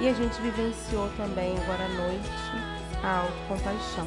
[0.00, 2.28] e a gente vivenciou também agora à noite
[3.02, 4.06] a autocompaixão.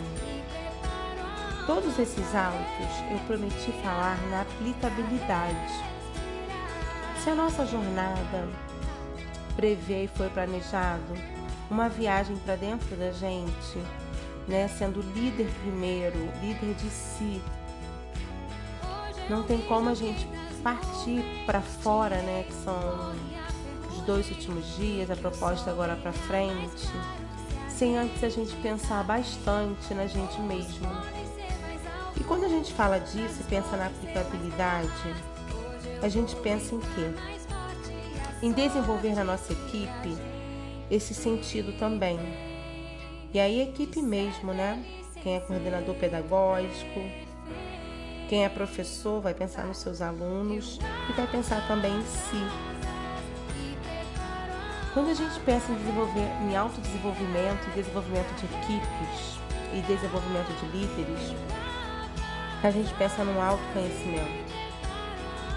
[1.68, 5.84] Todos esses autos eu prometi falar na aplicabilidade.
[7.22, 8.48] Se a nossa jornada
[9.58, 11.04] prevê e foi planejado
[11.70, 13.84] uma viagem para dentro da gente,
[14.48, 17.42] né, sendo líder primeiro, líder de si,
[19.30, 20.26] não tem como a gente
[20.64, 23.14] partir para fora, né, que são
[23.92, 26.88] os dois últimos dias, a proposta agora para frente,
[27.68, 31.27] sem antes a gente pensar bastante na gente mesmo
[32.20, 35.16] e quando a gente fala disso e pensa na aplicabilidade,
[36.02, 37.12] a gente pensa em quê?
[38.42, 40.16] Em desenvolver na nossa equipe
[40.90, 42.20] esse sentido também.
[43.34, 44.84] E aí equipe mesmo, né?
[45.22, 47.02] Quem é coordenador pedagógico,
[48.30, 50.80] quem é professor vai pensar nos seus alunos
[51.10, 52.44] e vai pensar também em si.
[54.94, 59.40] Quando a gente pensa em desenvolver em autodesenvolvimento, desenvolvimento de equipes
[59.74, 61.36] e desenvolvimento de líderes,
[62.64, 64.54] a gente pensa no autoconhecimento.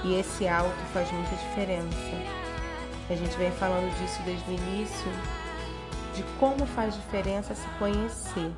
[0.05, 1.97] E esse auto faz muita diferença.
[3.09, 5.13] A gente vem falando disso desde o início,
[6.15, 8.53] de como faz diferença se conhecer.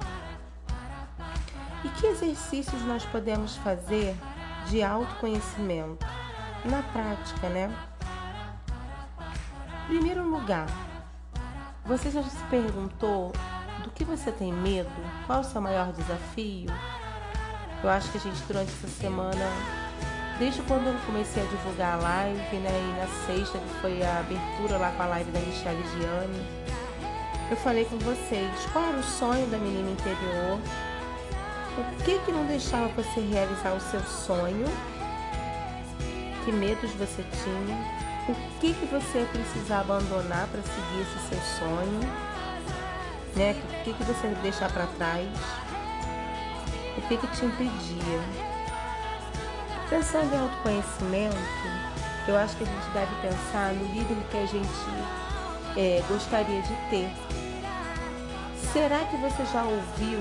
[1.84, 4.14] E que exercícios nós podemos fazer
[4.66, 6.06] de autoconhecimento?
[6.64, 7.74] Na prática, né?
[9.86, 10.66] Primeiro lugar,
[11.84, 13.32] você já se perguntou
[13.82, 14.90] do que você tem medo?
[15.26, 16.70] Qual o seu maior desafio?
[17.82, 19.50] Eu acho que a gente durante essa semana,
[20.38, 24.20] desde quando eu comecei a divulgar a live, né, e na sexta que foi a
[24.20, 26.46] abertura lá com a live da Michelle Gianni,
[27.50, 30.60] eu falei com vocês qual era o sonho da menina interior,
[31.76, 34.66] o que que não deixava você realizar o seu sonho,
[36.44, 37.76] que medos você tinha,
[38.28, 42.00] o que que você precisava abandonar para seguir esse seu sonho,
[43.34, 43.60] né?
[43.80, 45.28] O que que você deixar para trás
[47.16, 48.20] que, que te impedia.
[49.88, 51.36] Pensando em autoconhecimento,
[52.26, 54.68] eu acho que a gente deve pensar no líder que a gente
[55.76, 57.10] é, gostaria de ter.
[58.72, 60.20] Será que você já ouviu,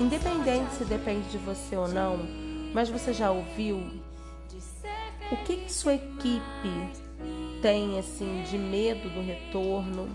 [0.00, 2.18] independente se depende de você ou não,
[2.72, 3.82] mas você já ouviu
[5.32, 6.92] o que, que sua equipe
[7.60, 10.08] tem assim de medo do retorno?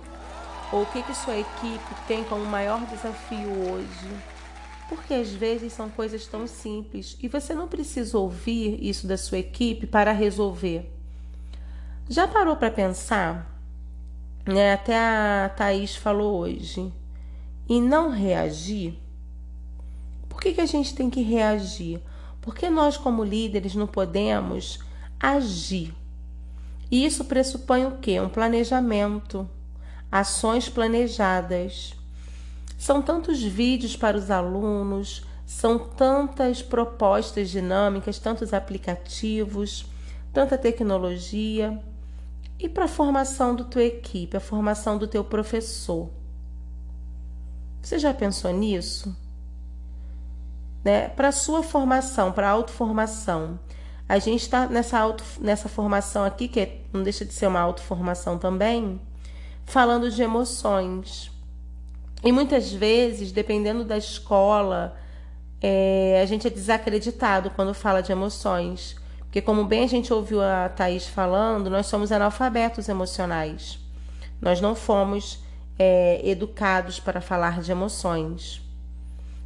[0.72, 4.41] Ou o que, que sua equipe tem como maior desafio hoje?
[4.92, 9.38] Porque às vezes são coisas tão simples e você não precisa ouvir isso da sua
[9.38, 10.92] equipe para resolver.
[12.10, 13.58] Já parou para pensar?
[14.46, 14.74] Né?
[14.74, 16.92] Até a Thaís falou hoje.
[17.70, 19.00] E não reagir?
[20.28, 22.02] Por que, que a gente tem que reagir?
[22.42, 24.78] Porque nós, como líderes, não podemos
[25.18, 25.96] agir.
[26.92, 28.20] E isso pressupõe o quê?
[28.20, 29.50] Um planejamento,
[30.12, 31.96] ações planejadas.
[32.82, 39.86] São tantos vídeos para os alunos, são tantas propostas dinâmicas, tantos aplicativos,
[40.34, 41.80] tanta tecnologia.
[42.58, 46.10] E para a formação da tua equipe, a formação do teu professor?
[47.84, 49.16] Você já pensou nisso?
[50.84, 51.08] Né?
[51.10, 53.60] Para a sua formação, para a autoformação,
[54.10, 57.60] a gente está nessa, auto, nessa formação aqui, que é, não deixa de ser uma
[57.60, 59.00] autoformação também,
[59.68, 61.32] falando de emoções.
[62.24, 64.96] E muitas vezes, dependendo da escola,
[65.62, 68.96] é, a gente é desacreditado quando fala de emoções.
[69.22, 73.80] Porque, como bem a gente ouviu a Thaís falando, nós somos analfabetos emocionais.
[74.42, 75.44] Nós não fomos
[75.80, 78.62] é, educados para falar de emoções.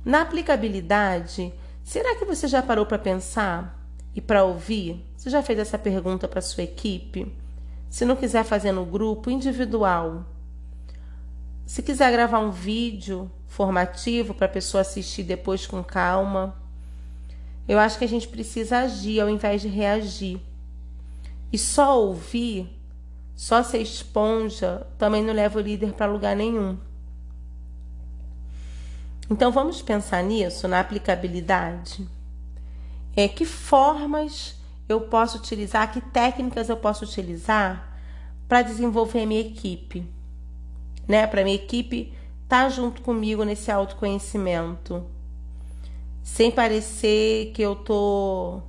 [0.04, 3.80] Na aplicabilidade, será que você já parou para pensar
[4.14, 5.06] e para ouvir?
[5.16, 7.32] Você já fez essa pergunta para sua equipe?
[7.90, 10.26] Se não quiser fazer no grupo, individual.
[11.66, 16.56] Se quiser gravar um vídeo formativo para a pessoa assistir depois com calma,
[17.68, 20.40] eu acho que a gente precisa agir ao invés de reagir.
[21.52, 22.70] E só ouvir,
[23.36, 26.78] só ser esponja, também não leva o líder para lugar nenhum.
[29.30, 32.08] Então vamos pensar nisso, na aplicabilidade.
[33.16, 34.56] É, que formas
[34.88, 37.98] eu posso utilizar, que técnicas eu posso utilizar
[38.48, 40.08] para desenvolver a minha equipe,
[41.08, 41.28] né?
[41.28, 42.14] Para minha equipe
[42.48, 45.04] tá junto comigo nesse autoconhecimento,
[46.24, 48.62] sem parecer que eu tô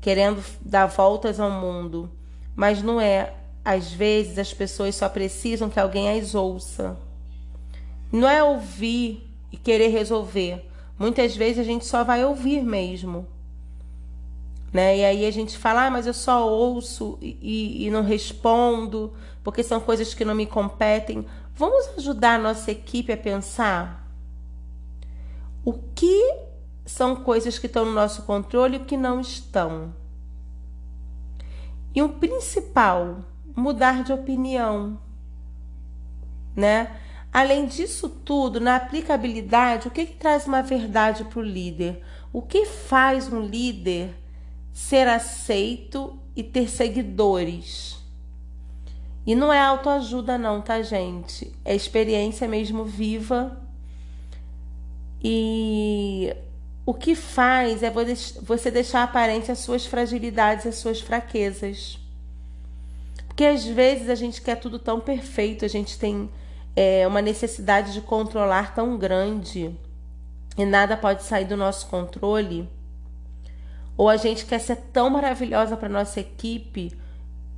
[0.00, 2.10] querendo dar voltas ao mundo,
[2.54, 3.34] mas não é.
[3.64, 6.96] Às vezes as pessoas só precisam que alguém as ouça.
[8.12, 10.64] Não é ouvir e querer resolver.
[10.96, 13.26] Muitas vezes a gente só vai ouvir mesmo.
[14.72, 14.98] Né?
[14.98, 19.12] E aí a gente fala, ah, mas eu só ouço e, e, não respondo,
[19.42, 21.26] porque são coisas que não me competem.
[21.58, 24.06] Vamos ajudar a nossa equipe a pensar
[25.64, 26.36] o que
[26.84, 29.94] são coisas que estão no nosso controle e o que não estão.
[31.94, 33.24] E o principal,
[33.56, 35.00] mudar de opinião,
[36.54, 36.94] né?
[37.32, 42.02] Além disso tudo, na aplicabilidade, o que, que traz uma verdade para o líder?
[42.34, 44.14] O que faz um líder
[44.74, 48.05] ser aceito e ter seguidores?
[49.26, 51.52] E não é autoajuda, não, tá, gente?
[51.64, 53.60] É experiência mesmo viva.
[55.20, 56.32] E
[56.84, 57.90] o que faz é
[58.42, 61.98] você deixar aparente as suas fragilidades, as suas fraquezas.
[63.26, 66.30] Porque às vezes a gente quer tudo tão perfeito, a gente tem
[66.76, 69.74] é, uma necessidade de controlar tão grande
[70.56, 72.68] e nada pode sair do nosso controle,
[73.96, 76.96] ou a gente quer ser tão maravilhosa para nossa equipe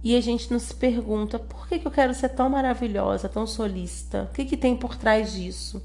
[0.03, 3.47] e a gente não se pergunta por que, que eu quero ser tão maravilhosa, tão
[3.47, 4.29] solista?
[4.31, 5.83] O que, que tem por trás disso?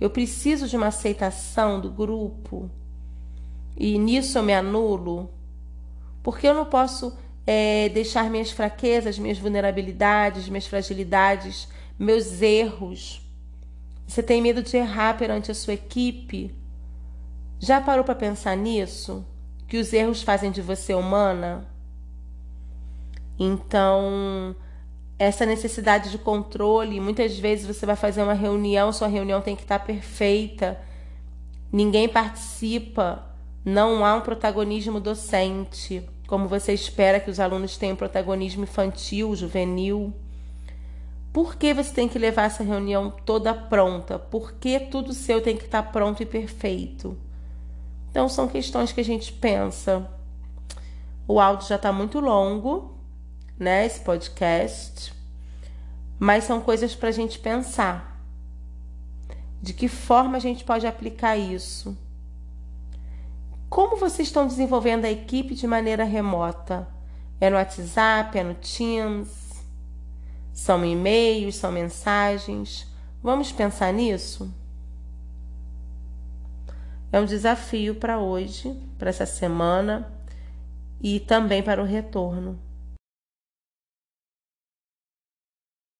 [0.00, 2.70] Eu preciso de uma aceitação do grupo
[3.76, 5.30] e nisso eu me anulo?
[6.22, 7.16] Porque eu não posso
[7.46, 11.68] é, deixar minhas fraquezas, minhas vulnerabilidades, minhas fragilidades
[11.98, 13.22] meus erros.
[14.06, 16.54] Você tem medo de errar perante a sua equipe?
[17.58, 19.24] Já parou para pensar nisso?
[19.66, 21.66] Que os erros fazem de você humana?
[23.38, 24.54] Então,
[25.18, 29.62] essa necessidade de controle, muitas vezes você vai fazer uma reunião, sua reunião tem que
[29.62, 30.78] estar perfeita,
[31.72, 33.24] ninguém participa,
[33.64, 40.12] não há um protagonismo docente, como você espera que os alunos tenham protagonismo infantil, juvenil.
[41.32, 44.18] Por que você tem que levar essa reunião toda pronta?
[44.18, 47.16] Por que tudo seu tem que estar pronto e perfeito?
[48.10, 50.10] Então, são questões que a gente pensa.
[51.28, 52.95] O áudio já está muito longo,
[53.58, 53.86] né?
[53.86, 55.12] Esse podcast.
[56.18, 58.20] Mas são coisas para a gente pensar.
[59.60, 61.96] De que forma a gente pode aplicar isso?
[63.68, 66.88] Como vocês estão desenvolvendo a equipe de maneira remota?
[67.40, 68.38] É no WhatsApp?
[68.38, 69.64] É no Teams?
[70.52, 72.86] São e-mails, são mensagens.
[73.22, 74.54] Vamos pensar nisso?
[77.12, 80.10] É um desafio para hoje, para essa semana
[81.00, 82.58] e também para o retorno.